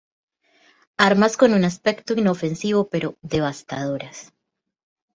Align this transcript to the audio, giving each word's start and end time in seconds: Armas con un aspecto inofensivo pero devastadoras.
Armas 1.07 1.33
con 1.39 1.53
un 1.53 1.63
aspecto 1.71 2.13
inofensivo 2.21 2.89
pero 2.91 3.09
devastadoras. 3.21 4.33